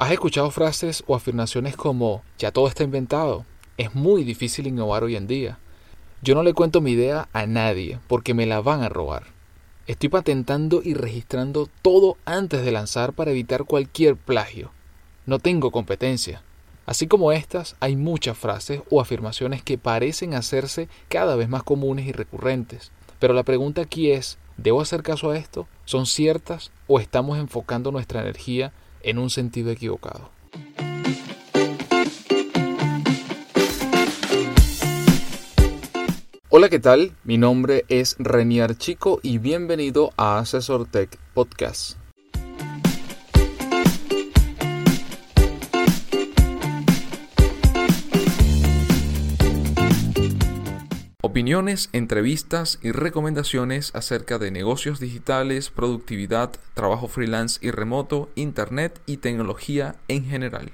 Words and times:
¿Has 0.00 0.12
escuchado 0.12 0.50
frases 0.50 1.04
o 1.06 1.14
afirmaciones 1.14 1.76
como 1.76 2.22
ya 2.38 2.52
todo 2.52 2.68
está 2.68 2.84
inventado? 2.84 3.44
Es 3.76 3.94
muy 3.94 4.24
difícil 4.24 4.66
innovar 4.66 5.04
hoy 5.04 5.14
en 5.14 5.26
día. 5.26 5.58
Yo 6.22 6.34
no 6.34 6.42
le 6.42 6.54
cuento 6.54 6.80
mi 6.80 6.92
idea 6.92 7.28
a 7.34 7.44
nadie 7.44 7.98
porque 8.08 8.32
me 8.32 8.46
la 8.46 8.62
van 8.62 8.82
a 8.82 8.88
robar. 8.88 9.24
Estoy 9.86 10.08
patentando 10.08 10.80
y 10.82 10.94
registrando 10.94 11.68
todo 11.82 12.16
antes 12.24 12.64
de 12.64 12.72
lanzar 12.72 13.12
para 13.12 13.32
evitar 13.32 13.64
cualquier 13.64 14.16
plagio. 14.16 14.72
No 15.26 15.38
tengo 15.38 15.70
competencia. 15.70 16.42
Así 16.86 17.06
como 17.06 17.30
estas, 17.30 17.76
hay 17.78 17.94
muchas 17.94 18.38
frases 18.38 18.80
o 18.88 19.02
afirmaciones 19.02 19.62
que 19.62 19.76
parecen 19.76 20.32
hacerse 20.32 20.88
cada 21.10 21.36
vez 21.36 21.50
más 21.50 21.62
comunes 21.62 22.06
y 22.06 22.12
recurrentes. 22.12 22.90
Pero 23.18 23.34
la 23.34 23.42
pregunta 23.42 23.82
aquí 23.82 24.12
es, 24.12 24.38
¿debo 24.56 24.80
hacer 24.80 25.02
caso 25.02 25.28
a 25.28 25.36
esto? 25.36 25.68
¿Son 25.84 26.06
ciertas 26.06 26.70
o 26.86 27.00
estamos 27.00 27.36
enfocando 27.36 27.92
nuestra 27.92 28.22
energía 28.22 28.72
en 29.02 29.18
un 29.18 29.30
sentido 29.30 29.70
equivocado? 29.70 30.30
Hola, 36.52 36.68
¿qué 36.68 36.80
tal? 36.80 37.12
Mi 37.22 37.38
nombre 37.38 37.84
es 37.88 38.16
Renier 38.18 38.76
Chico 38.76 39.20
y 39.22 39.38
bienvenido 39.38 40.12
a 40.16 40.38
Asesor 40.38 40.84
Tech 40.86 41.16
Podcast. 41.32 41.96
Opiniones, 51.40 51.88
entrevistas 51.94 52.78
y 52.82 52.92
recomendaciones 52.92 53.94
acerca 53.94 54.36
de 54.36 54.50
negocios 54.50 55.00
digitales, 55.00 55.70
productividad, 55.70 56.50
trabajo 56.74 57.08
freelance 57.08 57.58
y 57.66 57.70
remoto, 57.70 58.28
internet 58.34 59.00
y 59.06 59.16
tecnología 59.16 59.96
en 60.08 60.26
general. 60.26 60.70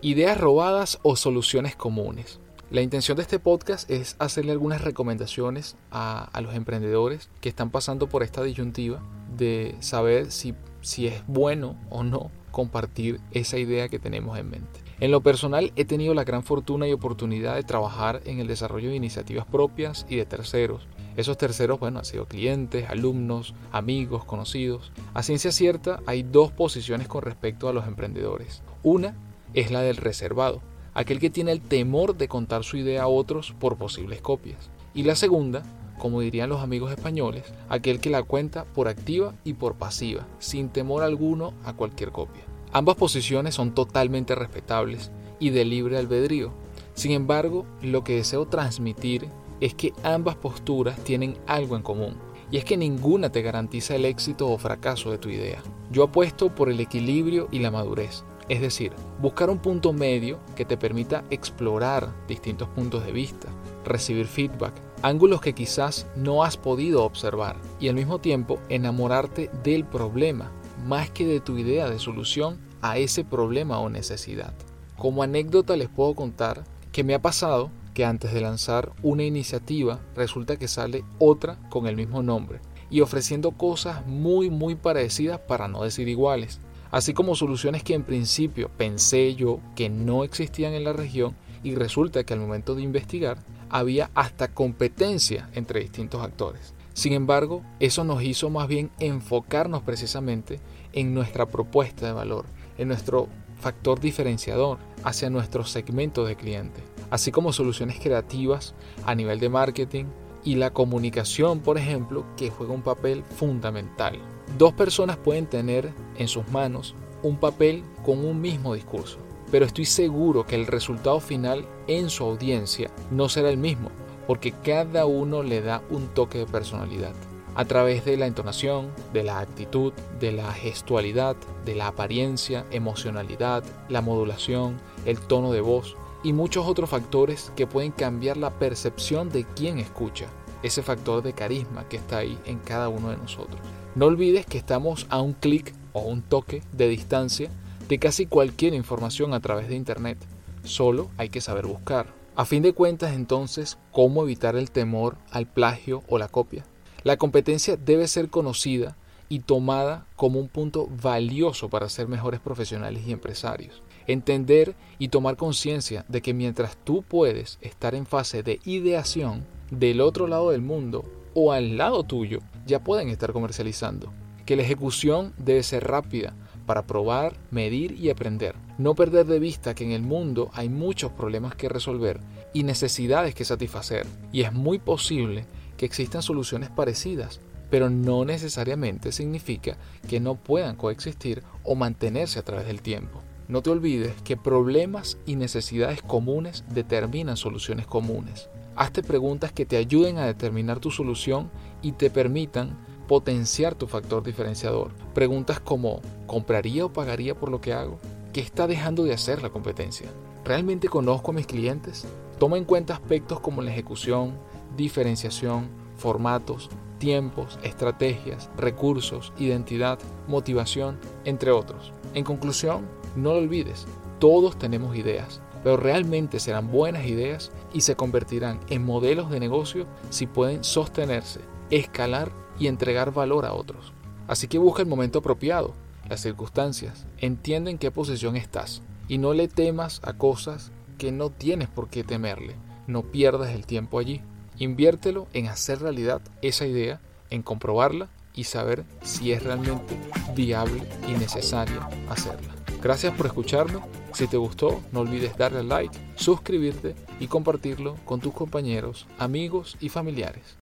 Ideas 0.00 0.40
robadas 0.40 0.98
o 1.04 1.14
soluciones 1.14 1.76
comunes. 1.76 2.40
La 2.72 2.82
intención 2.82 3.14
de 3.14 3.22
este 3.22 3.38
podcast 3.38 3.88
es 3.88 4.16
hacerle 4.18 4.50
algunas 4.50 4.80
recomendaciones 4.80 5.76
a, 5.92 6.24
a, 6.24 6.40
los 6.40 6.56
emprendedores 6.56 7.30
que 7.40 7.48
están 7.48 7.70
pasando 7.70 8.08
por 8.08 8.24
esta 8.24 8.42
disyuntiva 8.42 9.00
de 9.38 9.74
saber 9.80 10.30
si, 10.30 10.54
si 10.82 11.06
es 11.06 11.26
bueno 11.26 11.76
o 11.88 12.02
no 12.02 12.30
compartir 12.50 13.20
esa 13.32 13.56
idea 13.56 13.88
que 13.88 13.98
tenemos 13.98 14.38
en 14.38 14.50
mente. 14.50 14.80
En 15.00 15.12
lo 15.12 15.22
personal 15.22 15.72
he 15.76 15.84
tenido 15.84 16.12
la 16.12 16.24
gran 16.24 16.42
fortuna 16.42 16.88
y 16.88 16.92
oportunidad 16.92 17.54
de 17.54 17.62
trabajar 17.62 18.20
en 18.24 18.40
el 18.40 18.48
desarrollo 18.48 18.90
de 18.90 18.96
iniciativas 18.96 19.46
propias 19.46 20.04
y 20.08 20.16
de 20.16 20.26
terceros. 20.26 20.88
Esos 21.16 21.38
terceros, 21.38 21.78
bueno, 21.78 22.00
han 22.00 22.04
sido 22.04 22.26
clientes, 22.26 22.90
alumnos, 22.90 23.54
amigos, 23.70 24.24
conocidos. 24.24 24.90
A 25.14 25.22
ciencia 25.22 25.52
cierta 25.52 26.00
hay 26.06 26.24
dos 26.24 26.50
posiciones 26.50 27.06
con 27.06 27.22
respecto 27.22 27.68
a 27.68 27.72
los 27.72 27.86
emprendedores. 27.86 28.62
Una 28.82 29.16
es 29.54 29.70
la 29.70 29.82
del 29.82 29.96
reservado, 29.96 30.60
aquel 30.94 31.20
que 31.20 31.30
tiene 31.30 31.52
el 31.52 31.60
temor 31.60 32.16
de 32.16 32.26
contar 32.26 32.64
su 32.64 32.76
idea 32.76 33.04
a 33.04 33.08
otros 33.08 33.54
por 33.60 33.76
posibles 33.76 34.20
copias. 34.20 34.68
Y 34.94 35.04
la 35.04 35.14
segunda, 35.14 35.62
como 35.98 36.20
dirían 36.20 36.48
los 36.48 36.62
amigos 36.62 36.90
españoles, 36.90 37.44
aquel 37.68 38.00
que 38.00 38.10
la 38.10 38.22
cuenta 38.22 38.64
por 38.64 38.88
activa 38.88 39.34
y 39.44 39.54
por 39.54 39.74
pasiva, 39.74 40.26
sin 40.38 40.68
temor 40.70 41.02
alguno 41.02 41.52
a 41.64 41.74
cualquier 41.74 42.12
copia. 42.12 42.44
Ambas 42.72 42.96
posiciones 42.96 43.54
son 43.54 43.74
totalmente 43.74 44.34
respetables 44.34 45.10
y 45.38 45.50
de 45.50 45.64
libre 45.64 45.98
albedrío. 45.98 46.52
Sin 46.94 47.12
embargo, 47.12 47.66
lo 47.82 48.04
que 48.04 48.16
deseo 48.16 48.46
transmitir 48.46 49.28
es 49.60 49.74
que 49.74 49.92
ambas 50.02 50.36
posturas 50.36 50.98
tienen 51.04 51.36
algo 51.46 51.76
en 51.76 51.82
común, 51.82 52.16
y 52.50 52.56
es 52.56 52.64
que 52.64 52.76
ninguna 52.76 53.30
te 53.30 53.42
garantiza 53.42 53.96
el 53.96 54.04
éxito 54.04 54.48
o 54.48 54.58
fracaso 54.58 55.10
de 55.10 55.18
tu 55.18 55.28
idea. 55.28 55.62
Yo 55.90 56.04
apuesto 56.04 56.54
por 56.54 56.70
el 56.70 56.80
equilibrio 56.80 57.48
y 57.50 57.58
la 57.58 57.70
madurez, 57.70 58.24
es 58.48 58.60
decir, 58.60 58.92
buscar 59.20 59.50
un 59.50 59.58
punto 59.58 59.92
medio 59.92 60.38
que 60.56 60.64
te 60.64 60.76
permita 60.76 61.24
explorar 61.30 62.12
distintos 62.26 62.68
puntos 62.68 63.04
de 63.04 63.12
vista, 63.12 63.48
recibir 63.88 64.26
feedback, 64.26 64.72
ángulos 65.02 65.40
que 65.40 65.54
quizás 65.54 66.06
no 66.16 66.44
has 66.44 66.56
podido 66.56 67.04
observar 67.04 67.56
y 67.80 67.88
al 67.88 67.94
mismo 67.94 68.20
tiempo 68.20 68.58
enamorarte 68.68 69.50
del 69.62 69.84
problema 69.84 70.52
más 70.86 71.10
que 71.10 71.26
de 71.26 71.40
tu 71.40 71.58
idea 71.58 71.88
de 71.88 71.98
solución 71.98 72.58
a 72.82 72.98
ese 72.98 73.24
problema 73.24 73.80
o 73.80 73.88
necesidad. 73.88 74.54
Como 74.96 75.22
anécdota 75.22 75.76
les 75.76 75.88
puedo 75.88 76.14
contar 76.14 76.64
que 76.92 77.04
me 77.04 77.14
ha 77.14 77.22
pasado 77.22 77.70
que 77.94 78.04
antes 78.04 78.32
de 78.32 78.40
lanzar 78.40 78.92
una 79.02 79.24
iniciativa 79.24 79.98
resulta 80.14 80.56
que 80.56 80.68
sale 80.68 81.04
otra 81.18 81.58
con 81.68 81.86
el 81.86 81.96
mismo 81.96 82.22
nombre 82.22 82.60
y 82.90 83.00
ofreciendo 83.00 83.50
cosas 83.52 84.06
muy 84.06 84.50
muy 84.50 84.76
parecidas 84.76 85.40
para 85.40 85.68
no 85.68 85.82
decir 85.82 86.08
iguales 86.08 86.60
así 86.90 87.12
como 87.12 87.34
soluciones 87.34 87.82
que 87.82 87.94
en 87.94 88.04
principio 88.04 88.70
pensé 88.76 89.34
yo 89.34 89.60
que 89.74 89.88
no 89.88 90.24
existían 90.24 90.72
en 90.72 90.84
la 90.84 90.92
región 90.92 91.34
y 91.62 91.74
resulta 91.74 92.24
que 92.24 92.34
al 92.34 92.40
momento 92.40 92.74
de 92.74 92.82
investigar 92.82 93.38
había 93.70 94.10
hasta 94.14 94.48
competencia 94.48 95.50
entre 95.54 95.80
distintos 95.80 96.22
actores. 96.22 96.74
Sin 96.94 97.12
embargo, 97.12 97.62
eso 97.78 98.02
nos 98.02 98.22
hizo 98.22 98.50
más 98.50 98.66
bien 98.66 98.90
enfocarnos 98.98 99.82
precisamente 99.82 100.60
en 100.92 101.14
nuestra 101.14 101.46
propuesta 101.46 102.06
de 102.06 102.12
valor, 102.12 102.46
en 102.76 102.88
nuestro 102.88 103.28
factor 103.60 104.00
diferenciador 104.00 104.78
hacia 105.04 105.30
nuestro 105.30 105.64
segmento 105.64 106.24
de 106.24 106.36
cliente, 106.36 106.82
así 107.10 107.30
como 107.30 107.52
soluciones 107.52 107.98
creativas 108.00 108.74
a 109.04 109.14
nivel 109.14 109.40
de 109.40 109.48
marketing 109.48 110.06
y 110.44 110.54
la 110.54 110.72
comunicación, 110.72 111.60
por 111.60 111.78
ejemplo, 111.78 112.24
que 112.36 112.50
juega 112.50 112.72
un 112.72 112.82
papel 112.82 113.22
fundamental. 113.36 114.18
Dos 114.56 114.72
personas 114.72 115.16
pueden 115.16 115.46
tener 115.46 115.92
en 116.16 116.28
sus 116.28 116.48
manos 116.48 116.94
un 117.22 117.36
papel 117.38 117.82
con 118.04 118.24
un 118.24 118.40
mismo 118.40 118.74
discurso, 118.74 119.18
pero 119.50 119.64
estoy 119.64 119.84
seguro 119.84 120.46
que 120.46 120.56
el 120.56 120.66
resultado 120.66 121.20
final 121.20 121.64
en 121.86 122.10
su 122.10 122.24
audiencia 122.24 122.90
no 123.10 123.28
será 123.28 123.50
el 123.50 123.58
mismo, 123.58 123.90
porque 124.26 124.52
cada 124.52 125.06
uno 125.06 125.42
le 125.42 125.62
da 125.62 125.82
un 125.90 126.08
toque 126.08 126.38
de 126.38 126.46
personalidad, 126.46 127.12
a 127.54 127.64
través 127.64 128.04
de 128.04 128.16
la 128.16 128.26
entonación, 128.26 128.90
de 129.12 129.24
la 129.24 129.40
actitud, 129.40 129.92
de 130.20 130.32
la 130.32 130.52
gestualidad, 130.52 131.36
de 131.64 131.74
la 131.74 131.88
apariencia, 131.88 132.66
emocionalidad, 132.70 133.64
la 133.88 134.02
modulación, 134.02 134.76
el 135.06 135.18
tono 135.18 135.52
de 135.52 135.60
voz 135.60 135.96
y 136.22 136.32
muchos 136.32 136.66
otros 136.66 136.90
factores 136.90 137.52
que 137.56 137.66
pueden 137.66 137.92
cambiar 137.92 138.36
la 138.36 138.50
percepción 138.50 139.30
de 139.30 139.44
quien 139.44 139.78
escucha, 139.78 140.26
ese 140.62 140.82
factor 140.82 141.22
de 141.22 141.32
carisma 141.32 141.88
que 141.88 141.96
está 141.96 142.18
ahí 142.18 142.38
en 142.44 142.58
cada 142.58 142.88
uno 142.88 143.10
de 143.10 143.16
nosotros. 143.16 143.60
No 143.94 144.06
olvides 144.06 144.44
que 144.44 144.58
estamos 144.58 145.06
a 145.08 145.20
un 145.20 145.32
clic 145.32 145.74
o 145.92 146.00
un 146.00 146.22
toque 146.22 146.62
de 146.72 146.88
distancia 146.88 147.50
de 147.88 147.98
casi 147.98 148.26
cualquier 148.26 148.74
información 148.74 149.34
a 149.34 149.40
través 149.40 149.68
de 149.68 149.74
Internet. 149.74 150.18
Solo 150.62 151.10
hay 151.16 151.30
que 151.30 151.40
saber 151.40 151.66
buscar. 151.66 152.06
A 152.36 152.44
fin 152.44 152.62
de 152.62 152.72
cuentas, 152.72 153.14
entonces, 153.14 153.78
¿cómo 153.90 154.22
evitar 154.22 154.54
el 154.56 154.70
temor 154.70 155.16
al 155.30 155.46
plagio 155.46 156.02
o 156.08 156.18
la 156.18 156.28
copia? 156.28 156.64
La 157.02 157.16
competencia 157.16 157.76
debe 157.76 158.06
ser 158.06 158.28
conocida 158.28 158.96
y 159.28 159.40
tomada 159.40 160.06
como 160.16 160.38
un 160.38 160.48
punto 160.48 160.88
valioso 161.02 161.68
para 161.68 161.88
ser 161.88 162.08
mejores 162.08 162.40
profesionales 162.40 163.02
y 163.06 163.12
empresarios. 163.12 163.82
Entender 164.06 164.74
y 164.98 165.08
tomar 165.08 165.36
conciencia 165.36 166.04
de 166.08 166.22
que 166.22 166.34
mientras 166.34 166.76
tú 166.76 167.02
puedes 167.02 167.58
estar 167.60 167.94
en 167.94 168.06
fase 168.06 168.42
de 168.42 168.60
ideación, 168.64 169.44
del 169.70 170.00
otro 170.00 170.26
lado 170.26 170.50
del 170.50 170.62
mundo 170.62 171.04
o 171.34 171.52
al 171.52 171.76
lado 171.76 172.04
tuyo 172.04 172.40
ya 172.66 172.82
pueden 172.82 173.08
estar 173.08 173.32
comercializando. 173.32 174.12
Que 174.46 174.56
la 174.56 174.62
ejecución 174.62 175.34
debe 175.36 175.62
ser 175.62 175.84
rápida 175.84 176.34
para 176.68 176.86
probar, 176.86 177.32
medir 177.50 177.92
y 177.92 178.10
aprender. 178.10 178.54
No 178.76 178.94
perder 178.94 179.24
de 179.24 179.38
vista 179.38 179.74
que 179.74 179.84
en 179.84 179.92
el 179.92 180.02
mundo 180.02 180.50
hay 180.52 180.68
muchos 180.68 181.10
problemas 181.10 181.54
que 181.54 181.70
resolver 181.70 182.20
y 182.52 182.62
necesidades 182.62 183.34
que 183.34 183.46
satisfacer. 183.46 184.06
Y 184.32 184.42
es 184.42 184.52
muy 184.52 184.78
posible 184.78 185.46
que 185.78 185.86
existan 185.86 186.20
soluciones 186.20 186.68
parecidas, 186.68 187.40
pero 187.70 187.88
no 187.88 188.26
necesariamente 188.26 189.12
significa 189.12 189.78
que 190.06 190.20
no 190.20 190.34
puedan 190.34 190.76
coexistir 190.76 191.42
o 191.64 191.74
mantenerse 191.74 192.38
a 192.38 192.44
través 192.44 192.66
del 192.66 192.82
tiempo. 192.82 193.22
No 193.48 193.62
te 193.62 193.70
olvides 193.70 194.12
que 194.22 194.36
problemas 194.36 195.16
y 195.24 195.36
necesidades 195.36 196.02
comunes 196.02 196.64
determinan 196.68 197.38
soluciones 197.38 197.86
comunes. 197.86 198.50
Hazte 198.76 199.02
preguntas 199.02 199.52
que 199.52 199.64
te 199.64 199.78
ayuden 199.78 200.18
a 200.18 200.26
determinar 200.26 200.80
tu 200.80 200.90
solución 200.90 201.50
y 201.80 201.92
te 201.92 202.10
permitan 202.10 202.76
potenciar 203.08 203.74
tu 203.74 203.88
factor 203.88 204.22
diferenciador. 204.22 204.92
Preguntas 205.14 205.58
como 205.58 206.00
¿compraría 206.26 206.84
o 206.84 206.92
pagaría 206.92 207.34
por 207.34 207.50
lo 207.50 207.60
que 207.60 207.72
hago? 207.72 207.98
¿Qué 208.32 208.40
está 208.40 208.68
dejando 208.68 209.02
de 209.02 209.14
hacer 209.14 209.42
la 209.42 209.48
competencia? 209.50 210.08
¿Realmente 210.44 210.88
conozco 210.88 211.32
a 211.32 211.34
mis 211.34 211.46
clientes? 211.46 212.06
Toma 212.38 212.58
en 212.58 212.64
cuenta 212.64 212.94
aspectos 212.94 213.40
como 213.40 213.62
la 213.62 213.72
ejecución, 213.72 214.34
diferenciación, 214.76 215.68
formatos, 215.96 216.68
tiempos, 216.98 217.58
estrategias, 217.62 218.50
recursos, 218.56 219.32
identidad, 219.38 219.98
motivación, 220.28 220.98
entre 221.24 221.50
otros. 221.50 221.92
En 222.14 222.24
conclusión, 222.24 222.86
no 223.16 223.32
lo 223.32 223.38
olvides, 223.38 223.86
todos 224.20 224.58
tenemos 224.58 224.96
ideas. 224.96 225.40
pero 225.64 225.76
realmente 225.76 226.38
serán 226.38 226.70
buenas 226.70 227.06
ideas 227.06 227.50
y 227.72 227.80
se 227.80 227.96
convertirán 227.96 228.60
en 228.68 228.84
modelos 228.84 229.28
de 229.30 229.40
negocio 229.40 229.86
si 230.08 230.26
pueden 230.26 230.62
sostenerse, 230.62 231.40
escalar 231.70 232.32
y 232.58 232.66
entregar 232.66 233.12
valor 233.12 233.44
a 233.46 233.54
otros. 233.54 233.92
Así 234.26 234.48
que 234.48 234.58
busca 234.58 234.82
el 234.82 234.88
momento 234.88 235.20
apropiado, 235.20 235.74
las 236.08 236.20
circunstancias, 236.20 237.06
entiende 237.18 237.70
en 237.70 237.78
qué 237.78 237.90
posición 237.90 238.36
estás 238.36 238.82
y 239.08 239.18
no 239.18 239.34
le 239.34 239.48
temas 239.48 240.00
a 240.04 240.14
cosas 240.14 240.70
que 240.98 241.12
no 241.12 241.30
tienes 241.30 241.68
por 241.68 241.88
qué 241.88 242.04
temerle. 242.04 242.54
No 242.86 243.02
pierdas 243.02 243.50
el 243.50 243.66
tiempo 243.66 243.98
allí. 243.98 244.22
Inviértelo 244.58 245.28
en 245.32 245.46
hacer 245.46 245.80
realidad 245.80 246.20
esa 246.42 246.66
idea, 246.66 247.00
en 247.30 247.42
comprobarla 247.42 248.08
y 248.34 248.44
saber 248.44 248.84
si 249.02 249.32
es 249.32 249.42
realmente 249.42 249.96
viable 250.34 250.82
y 251.06 251.12
necesaria 251.12 251.88
hacerla. 252.08 252.54
Gracias 252.82 253.14
por 253.14 253.26
escucharme. 253.26 253.80
Si 254.12 254.26
te 254.26 254.36
gustó, 254.36 254.80
no 254.92 255.00
olvides 255.00 255.36
darle 255.36 255.62
like, 255.62 255.96
suscribirte 256.16 256.94
y 257.20 257.26
compartirlo 257.26 257.96
con 258.04 258.20
tus 258.20 258.32
compañeros, 258.32 259.06
amigos 259.18 259.76
y 259.80 259.88
familiares. 259.88 260.56